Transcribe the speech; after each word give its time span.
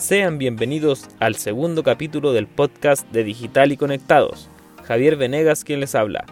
Sean 0.00 0.38
bienvenidos 0.38 1.10
al 1.18 1.34
segundo 1.34 1.82
capítulo 1.82 2.32
del 2.32 2.46
podcast 2.46 3.06
de 3.12 3.22
Digital 3.22 3.70
y 3.70 3.76
Conectados. 3.76 4.48
Javier 4.84 5.16
Venegas 5.16 5.62
quien 5.62 5.78
les 5.78 5.94
habla. 5.94 6.24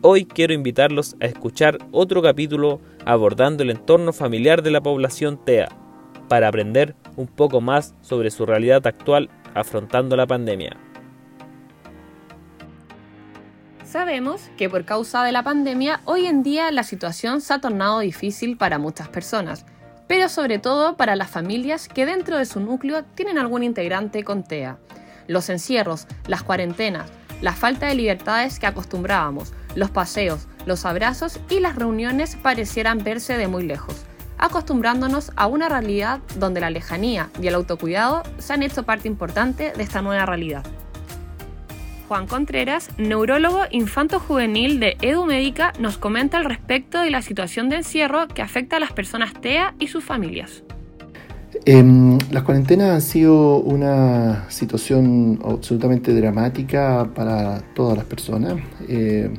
Hoy 0.00 0.24
quiero 0.24 0.54
invitarlos 0.54 1.14
a 1.20 1.26
escuchar 1.26 1.76
otro 1.90 2.22
capítulo 2.22 2.80
abordando 3.04 3.64
el 3.64 3.70
entorno 3.70 4.14
familiar 4.14 4.62
de 4.62 4.70
la 4.70 4.80
población 4.80 5.38
TEA, 5.44 5.68
para 6.26 6.48
aprender 6.48 6.96
un 7.16 7.26
poco 7.26 7.60
más 7.60 7.94
sobre 8.00 8.30
su 8.30 8.46
realidad 8.46 8.86
actual 8.86 9.28
afrontando 9.52 10.16
la 10.16 10.26
pandemia. 10.26 10.78
Sabemos 13.84 14.48
que 14.56 14.70
por 14.70 14.86
causa 14.86 15.22
de 15.22 15.32
la 15.32 15.42
pandemia 15.42 16.00
hoy 16.06 16.24
en 16.24 16.42
día 16.42 16.70
la 16.70 16.82
situación 16.82 17.42
se 17.42 17.52
ha 17.52 17.60
tornado 17.60 18.00
difícil 18.00 18.56
para 18.56 18.78
muchas 18.78 19.08
personas, 19.08 19.66
pero 20.12 20.28
sobre 20.28 20.58
todo 20.58 20.98
para 20.98 21.16
las 21.16 21.30
familias 21.30 21.88
que 21.88 22.04
dentro 22.04 22.36
de 22.36 22.44
su 22.44 22.60
núcleo 22.60 23.02
tienen 23.14 23.38
algún 23.38 23.62
integrante 23.62 24.24
con 24.24 24.44
TEA. 24.44 24.76
Los 25.26 25.48
encierros, 25.48 26.06
las 26.26 26.42
cuarentenas, 26.42 27.10
la 27.40 27.54
falta 27.54 27.86
de 27.86 27.94
libertades 27.94 28.58
que 28.58 28.66
acostumbrábamos, 28.66 29.54
los 29.74 29.90
paseos, 29.90 30.48
los 30.66 30.84
abrazos 30.84 31.40
y 31.48 31.60
las 31.60 31.76
reuniones 31.76 32.36
parecieran 32.36 33.02
verse 33.02 33.38
de 33.38 33.48
muy 33.48 33.66
lejos, 33.66 34.02
acostumbrándonos 34.36 35.32
a 35.34 35.46
una 35.46 35.70
realidad 35.70 36.20
donde 36.36 36.60
la 36.60 36.68
lejanía 36.68 37.30
y 37.40 37.46
el 37.46 37.54
autocuidado 37.54 38.22
se 38.36 38.52
han 38.52 38.62
hecho 38.62 38.82
parte 38.82 39.08
importante 39.08 39.72
de 39.74 39.82
esta 39.82 40.02
nueva 40.02 40.26
realidad. 40.26 40.62
Juan 42.12 42.26
Contreras, 42.26 42.90
neurólogo 42.98 43.60
infanto-juvenil 43.70 44.80
de 44.80 44.98
EduMédica, 45.00 45.72
nos 45.78 45.96
comenta 45.96 46.36
al 46.36 46.44
respecto 46.44 47.00
de 47.00 47.10
la 47.10 47.22
situación 47.22 47.70
de 47.70 47.76
encierro 47.76 48.28
que 48.28 48.42
afecta 48.42 48.76
a 48.76 48.80
las 48.80 48.92
personas 48.92 49.32
TEA 49.32 49.74
y 49.78 49.86
sus 49.86 50.04
familias. 50.04 50.62
Em, 51.64 52.18
las 52.30 52.42
cuarentenas 52.42 52.90
han 52.90 53.00
sido 53.00 53.60
una 53.60 54.44
situación 54.50 55.40
absolutamente 55.42 56.12
dramática 56.12 57.08
para 57.14 57.62
todas 57.72 57.96
las 57.96 58.04
personas. 58.04 58.56
Eh, 58.88 59.30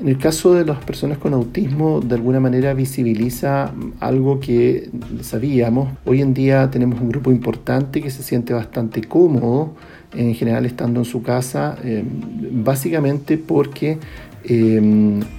en 0.00 0.08
el 0.08 0.18
caso 0.18 0.54
de 0.54 0.64
las 0.64 0.82
personas 0.84 1.18
con 1.18 1.34
autismo, 1.34 2.00
de 2.00 2.16
alguna 2.16 2.40
manera 2.40 2.74
visibiliza 2.74 3.72
algo 4.00 4.40
que 4.40 4.90
sabíamos. 5.22 5.92
Hoy 6.04 6.20
en 6.20 6.34
día 6.34 6.70
tenemos 6.70 7.00
un 7.00 7.08
grupo 7.08 7.30
importante 7.30 8.02
que 8.02 8.10
se 8.10 8.22
siente 8.22 8.52
bastante 8.52 9.02
cómodo 9.02 9.74
en 10.12 10.34
general 10.34 10.66
estando 10.66 11.00
en 11.00 11.04
su 11.04 11.22
casa, 11.22 11.76
eh, 11.84 12.04
básicamente 12.52 13.38
porque 13.38 13.98
eh, 14.44 14.80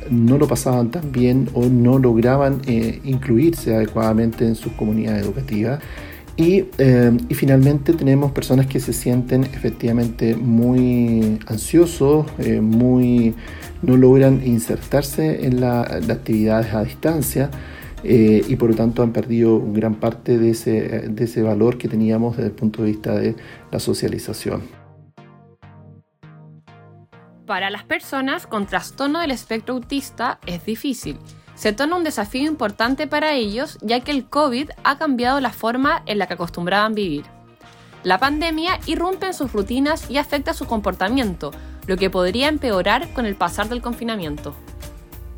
no 0.10 0.38
lo 0.38 0.48
pasaban 0.48 0.90
tan 0.90 1.12
bien 1.12 1.50
o 1.54 1.66
no 1.66 2.00
lograban 2.00 2.62
eh, 2.66 3.02
incluirse 3.04 3.76
adecuadamente 3.76 4.46
en 4.48 4.56
sus 4.56 4.72
comunidades 4.74 5.24
educativas. 5.24 5.80
Y, 6.38 6.66
y, 7.30 7.34
finalmente 7.34 7.94
tenemos 7.94 8.34
personas 8.34 8.68
que 8.68 8.82
se 8.82 8.92
sienten 8.92 9.46
efectivamente 9.46 10.36
muy 10.36 11.40
ansiosos, 11.48 12.26
muy 12.62 13.34
no 13.82 13.98
logran 13.98 14.46
insertarse 14.46 15.46
en 15.46 15.62
las 15.62 16.10
actividades 16.10 16.74
a 16.74 16.84
distancia 16.84 17.50
eh, 18.04 18.44
y 18.48 18.56
por 18.56 18.70
lo 18.70 18.76
tanto 18.76 19.02
han 19.02 19.14
perdido 19.14 19.62
gran 19.72 19.96
parte 19.96 20.38
de 20.38 20.52
ese, 20.52 21.10
de 21.10 21.24
ese 21.24 21.42
valor 21.42 21.78
que 21.78 21.88
teníamos 21.88 22.38
desde 22.38 22.50
el 22.50 22.56
punto 22.56 22.84
de 22.84 22.92
vista 22.92 23.16
de 23.16 23.36
la 23.72 23.80
socialización. 23.80 24.62
Para 27.48 27.70
las 27.70 27.84
personas 27.84 28.48
con 28.48 28.66
trastorno 28.66 29.20
del 29.20 29.32
espectro 29.32 29.76
autista 29.76 30.40
es 30.46 30.66
difícil. 30.66 31.18
Se 31.56 31.74
torna 31.74 31.96
un 31.96 32.04
desafío 32.04 32.50
importante 32.50 33.08
para 33.08 33.34
ellos 33.34 33.78
ya 33.82 34.02
que 34.02 34.12
el 34.12 34.26
COVID 34.26 34.72
ha 34.84 34.98
cambiado 34.98 35.40
la 35.40 35.52
forma 35.52 36.04
en 36.06 36.20
la 36.20 36.28
que 36.28 36.34
acostumbraban 36.34 36.94
vivir. 36.94 37.26
La 38.04 38.20
pandemia 38.20 38.80
irrumpe 38.86 39.28
en 39.28 39.34
sus 39.34 39.52
rutinas 39.52 40.12
y 40.12 40.18
afecta 40.18 40.54
su 40.54 40.66
comportamiento, 40.66 41.52
lo 41.88 41.98
que 41.98 42.10
podría 42.10 42.50
empeorar 42.50 43.12
con 43.14 43.26
el 43.26 43.36
pasar 43.36 43.68
del 43.70 43.82
confinamiento. 43.82 44.54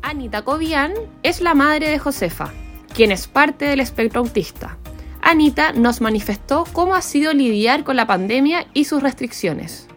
Anita 0.02 0.42
Cobian 0.42 0.92
es 1.22 1.40
la 1.40 1.54
madre 1.54 1.88
de 1.88 1.98
Josefa, 1.98 2.52
quien 2.94 3.12
es 3.12 3.26
parte 3.26 3.64
del 3.64 3.80
espectro 3.80 4.20
autista. 4.20 4.76
Anita 5.22 5.72
nos 5.72 6.00
manifestó 6.00 6.64
cómo 6.72 6.94
ha 6.94 7.02
sido 7.02 7.32
lidiar 7.32 7.84
con 7.84 7.96
la 7.96 8.06
pandemia 8.06 8.66
y 8.74 8.84
sus 8.84 9.02
restricciones. 9.02 9.88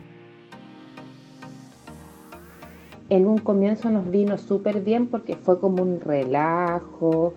En 3.11 3.27
un 3.27 3.39
comienzo 3.39 3.89
nos 3.89 4.09
vino 4.09 4.37
súper 4.37 4.79
bien 4.79 5.07
porque 5.07 5.35
fue 5.35 5.59
como 5.59 5.83
un 5.83 5.99
relajo, 5.99 7.33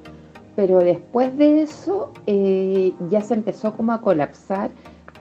pero 0.55 0.79
después 0.79 1.37
de 1.37 1.63
eso 1.63 2.13
eh, 2.29 2.93
ya 3.11 3.21
se 3.23 3.35
empezó 3.35 3.77
como 3.77 3.93
a 3.93 4.01
colapsar 4.01 4.71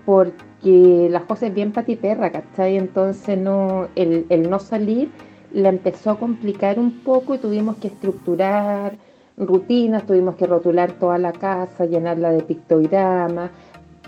porque 0.05 1.07
la 1.09 1.21
cosa 1.21 1.47
es 1.47 1.55
bien 1.55 1.71
patiperra, 1.71 2.31
¿cachai? 2.31 2.77
Entonces 2.77 3.35
no, 3.35 3.87
el, 3.95 4.27
no 4.47 4.59
salir 4.59 5.09
la 5.51 5.69
empezó 5.69 6.11
a 6.11 6.19
complicar 6.19 6.77
un 6.77 6.99
poco 6.99 7.33
y 7.33 7.39
tuvimos 7.39 7.77
que 7.77 7.87
estructurar 7.87 8.93
rutinas, 9.35 10.05
tuvimos 10.05 10.35
que 10.35 10.45
rotular 10.45 10.91
toda 10.91 11.17
la 11.17 11.31
casa, 11.31 11.85
llenarla 11.85 12.29
de 12.29 12.43
pictogramas, 12.43 13.49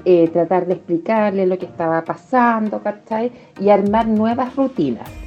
eh, 0.05 0.29
tratar 0.31 0.67
de 0.67 0.73
explicarle 0.73 1.47
lo 1.47 1.57
que 1.57 1.65
estaba 1.65 2.03
pasando, 2.03 2.83
¿cachai? 2.83 3.31
Y 3.59 3.69
armar 3.69 4.05
nuevas 4.05 4.55
rutinas. 4.55 5.24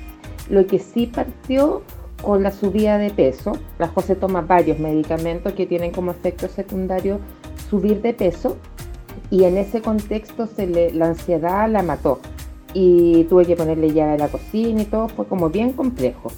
Lo 0.50 0.66
que 0.66 0.78
sí 0.78 1.06
partió 1.06 1.82
con 2.22 2.42
la 2.42 2.50
subida 2.50 2.98
de 2.98 3.10
peso, 3.10 3.52
la 3.78 3.88
José 3.88 4.16
toma 4.16 4.40
varios 4.40 4.78
medicamentos 4.78 5.52
que 5.52 5.66
tienen 5.66 5.92
como 5.92 6.10
efecto 6.10 6.48
secundario 6.48 7.20
subir 7.70 8.00
de 8.02 8.14
peso 8.14 8.56
y 9.30 9.44
en 9.44 9.56
ese 9.56 9.82
contexto 9.82 10.46
se 10.46 10.66
le, 10.66 10.92
la 10.92 11.08
ansiedad 11.08 11.70
la 11.70 11.82
mató 11.82 12.20
y 12.74 13.24
tuve 13.24 13.46
que 13.46 13.56
ponerle 13.56 13.92
llave 13.92 14.12
a 14.14 14.18
la 14.18 14.28
cocina 14.28 14.82
y 14.82 14.84
todo, 14.84 15.08
fue 15.08 15.26
como 15.26 15.50
bien 15.50 15.72
complejo. 15.72 16.30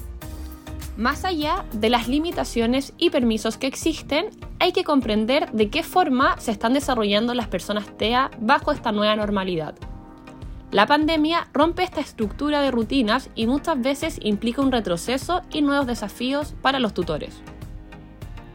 Más 0.97 1.23
allá 1.25 1.65
de 1.73 1.89
las 1.89 2.07
limitaciones 2.07 2.93
y 2.97 3.09
permisos 3.09 3.57
que 3.57 3.67
existen, 3.67 4.25
hay 4.59 4.73
que 4.73 4.83
comprender 4.83 5.51
de 5.51 5.69
qué 5.69 5.83
forma 5.83 6.35
se 6.39 6.51
están 6.51 6.73
desarrollando 6.73 7.33
las 7.33 7.47
personas 7.47 7.85
TEA 7.97 8.29
bajo 8.39 8.71
esta 8.71 8.91
nueva 8.91 9.15
normalidad. 9.15 9.73
La 10.71 10.85
pandemia 10.85 11.49
rompe 11.51 11.83
esta 11.83 11.99
estructura 11.99 12.61
de 12.61 12.71
rutinas 12.71 13.29
y 13.35 13.45
muchas 13.45 13.81
veces 13.81 14.17
implica 14.21 14.61
un 14.61 14.71
retroceso 14.71 15.41
y 15.51 15.61
nuevos 15.61 15.85
desafíos 15.85 16.55
para 16.61 16.79
los 16.79 16.93
tutores. 16.93 17.41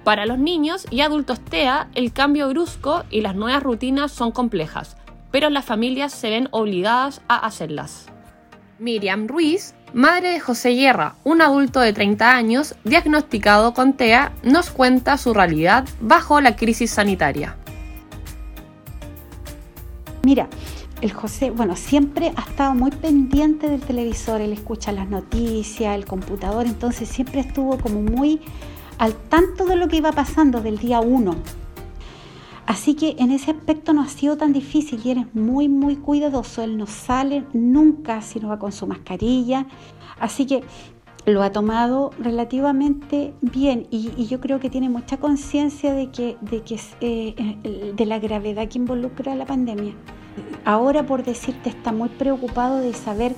Para 0.03 0.25
los 0.25 0.39
niños 0.39 0.87
y 0.91 1.03
adultos 1.03 1.41
TEA, 1.41 1.89
el 1.95 2.15
cambio 2.15 2.49
brusco 2.49 3.05
y 3.11 3.21
las 3.21 3.35
nuevas 3.35 3.63
rutinas 3.63 4.13
son 4.13 4.33
complejas, 4.33 4.97
pero 5.31 5.51
las 5.51 5.67
familias 5.67 6.11
se 6.11 6.31
ven 6.31 6.49
obligadas 6.53 7.21
a 7.29 7.45
hacerlas. 7.45 8.07
Miriam 8.79 9.29
Ruiz, 9.29 9.75
madre 9.93 10.31
de 10.31 10.41
José 10.41 10.71
Guerra, 10.71 11.17
un 11.23 11.43
adulto 11.43 11.81
de 11.81 11.93
30 11.93 12.35
años 12.35 12.77
diagnosticado 12.85 13.75
con 13.75 13.93
TEA, 13.93 14.33
nos 14.43 14.71
cuenta 14.71 15.19
su 15.19 15.35
realidad 15.35 15.87
bajo 16.01 16.41
la 16.41 16.57
crisis 16.57 16.93
sanitaria. 16.93 17.57
Mira, 20.27 20.49
el 21.03 21.13
José, 21.13 21.53
bueno, 21.53 21.77
siempre 21.77 22.33
ha 22.35 22.41
estado 22.41 22.75
muy 22.75 22.91
pendiente 22.91 23.71
del 23.71 23.81
televisor, 23.81 24.41
él 24.41 24.53
escucha 24.53 24.91
las 24.91 25.09
noticias, 25.09 25.95
el 25.95 26.05
computador, 26.05 26.67
entonces 26.67 27.09
siempre 27.09 27.43
estuvo 27.43 27.79
como 27.79 28.03
muy 28.03 28.41
al 28.99 29.15
tanto 29.15 29.67
de 29.67 29.77
lo 29.77 29.87
que 29.87 29.99
iba 29.99 30.11
pasando 30.11 30.61
del 30.61 30.79
día 30.79 30.99
uno 30.99 31.37
Así 32.67 32.95
que 32.95 33.15
en 33.21 33.31
ese 33.31 33.53
aspecto 33.53 33.93
no 33.93 34.03
ha 34.03 34.09
sido 34.09 34.37
tan 34.37 34.53
difícil 34.53 35.01
y 35.05 35.13
eres 35.13 35.33
muy, 35.33 35.69
muy 35.69 35.95
cuidadoso. 35.95 36.65
Él 36.65 36.77
no 36.77 36.87
sale 36.87 37.45
nunca 37.53 38.21
si 38.21 38.41
no 38.41 38.49
va 38.49 38.59
con 38.59 38.73
su 38.73 38.89
mascarilla. 38.89 39.69
Así 40.19 40.45
que 40.45 40.65
lo 41.27 41.45
ha 41.45 41.53
tomado 41.53 42.11
relativamente 42.19 43.33
bien 43.41 43.87
y, 43.91 44.27
yo 44.27 44.41
creo 44.41 44.59
que 44.59 44.71
tiene 44.71 44.89
mucha 44.89 45.19
conciencia 45.19 45.93
de 45.93 46.11
que, 46.11 46.37
de, 46.41 46.63
que 46.63 46.81
eh, 47.01 47.93
de 47.95 48.07
la 48.07 48.19
gravedad 48.19 48.69
que 48.69 48.79
involucra 48.79 49.37
la 49.37 49.47
pandemia. 49.47 49.95
Ahora, 50.65 51.05
por 51.05 51.25
decirte, 51.25 51.69
está 51.69 51.93
muy 51.93 52.09
preocupado 52.09 52.79
de 52.79 52.93
saber 52.95 53.35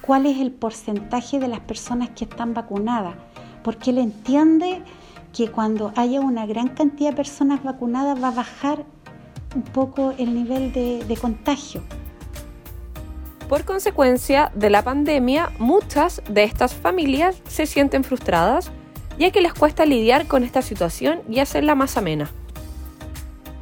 cuál 0.00 0.26
es 0.26 0.38
el 0.38 0.52
porcentaje 0.52 1.38
de 1.38 1.48
las 1.48 1.60
personas 1.60 2.10
que 2.10 2.24
están 2.24 2.52
vacunadas, 2.54 3.14
porque 3.62 3.90
él 3.90 3.98
entiende 3.98 4.82
que 5.32 5.50
cuando 5.50 5.92
haya 5.96 6.20
una 6.20 6.46
gran 6.46 6.68
cantidad 6.68 7.10
de 7.10 7.16
personas 7.16 7.62
vacunadas 7.62 8.22
va 8.22 8.28
a 8.28 8.32
bajar 8.32 8.84
un 9.54 9.62
poco 9.62 10.12
el 10.18 10.34
nivel 10.34 10.72
de, 10.72 11.04
de 11.04 11.16
contagio. 11.16 11.82
Por 13.48 13.64
consecuencia 13.64 14.50
de 14.54 14.70
la 14.70 14.82
pandemia, 14.82 15.52
muchas 15.58 16.22
de 16.28 16.44
estas 16.44 16.74
familias 16.74 17.40
se 17.46 17.66
sienten 17.66 18.04
frustradas, 18.04 18.70
ya 19.18 19.30
que 19.30 19.40
les 19.40 19.54
cuesta 19.54 19.86
lidiar 19.86 20.26
con 20.26 20.44
esta 20.44 20.62
situación 20.62 21.20
y 21.28 21.40
hacerla 21.40 21.74
más 21.74 21.96
amena. 21.96 22.30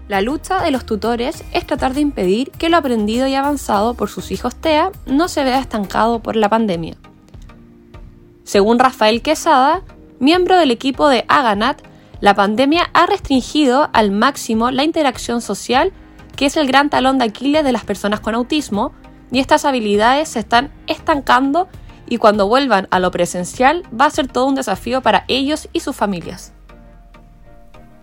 La 0.08 0.20
lucha 0.20 0.60
de 0.62 0.70
los 0.70 0.84
tutores 0.84 1.44
es 1.52 1.66
tratar 1.66 1.94
de 1.94 2.00
impedir 2.00 2.50
que 2.50 2.68
lo 2.68 2.76
aprendido 2.76 3.26
y 3.26 3.34
avanzado 3.34 3.94
por 3.94 4.10
sus 4.10 4.30
hijos 4.30 4.54
TEA 4.54 4.90
no 5.06 5.28
se 5.28 5.44
vea 5.44 5.58
estancado 5.58 6.20
por 6.20 6.36
la 6.36 6.48
pandemia. 6.48 6.96
Según 8.44 8.78
Rafael 8.78 9.22
Quesada, 9.22 9.82
miembro 10.18 10.56
del 10.56 10.70
equipo 10.70 11.08
de 11.08 11.24
Aganat, 11.28 11.82
la 12.20 12.34
pandemia 12.34 12.90
ha 12.92 13.06
restringido 13.06 13.88
al 13.92 14.10
máximo 14.10 14.70
la 14.70 14.84
interacción 14.84 15.40
social 15.40 15.92
que 16.36 16.46
es 16.46 16.56
el 16.56 16.66
gran 16.66 16.90
talón 16.90 17.18
de 17.18 17.24
Aquiles 17.24 17.64
de 17.64 17.72
las 17.72 17.84
personas 17.84 18.20
con 18.20 18.34
autismo, 18.34 18.92
y 19.30 19.38
estas 19.38 19.64
habilidades 19.64 20.28
se 20.28 20.40
están 20.40 20.70
estancando 20.86 21.68
y 22.06 22.18
cuando 22.18 22.48
vuelvan 22.48 22.86
a 22.90 22.98
lo 22.98 23.10
presencial 23.10 23.82
va 23.98 24.06
a 24.06 24.10
ser 24.10 24.28
todo 24.28 24.46
un 24.46 24.54
desafío 24.54 25.00
para 25.00 25.24
ellos 25.28 25.68
y 25.72 25.80
sus 25.80 25.96
familias. 25.96 26.52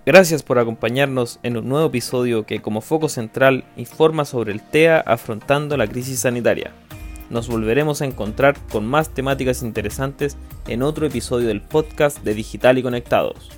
Gracias 0.09 0.41
por 0.41 0.57
acompañarnos 0.57 1.37
en 1.43 1.55
un 1.55 1.69
nuevo 1.69 1.85
episodio 1.85 2.47
que 2.47 2.63
como 2.63 2.81
foco 2.81 3.09
central 3.09 3.63
informa 3.77 4.25
sobre 4.25 4.51
el 4.51 4.59
TEA 4.59 4.99
afrontando 5.01 5.77
la 5.77 5.85
crisis 5.85 6.21
sanitaria. 6.21 6.71
Nos 7.29 7.47
volveremos 7.47 8.01
a 8.01 8.05
encontrar 8.05 8.57
con 8.71 8.87
más 8.87 9.13
temáticas 9.13 9.61
interesantes 9.61 10.35
en 10.65 10.81
otro 10.81 11.05
episodio 11.05 11.47
del 11.47 11.61
podcast 11.61 12.23
de 12.23 12.33
Digital 12.33 12.79
y 12.79 12.81
Conectados. 12.81 13.51